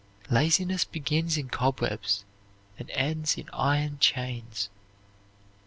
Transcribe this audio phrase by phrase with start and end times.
[0.31, 2.25] Laziness begins in cobwebs
[2.79, 4.67] and ends in iron chains.